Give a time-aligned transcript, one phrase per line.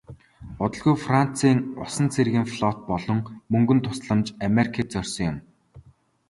[0.65, 3.19] Удалгүй францын усан цэргийн флот болон
[3.51, 5.35] мөнгөн тусламж америкийг зорьсон юм.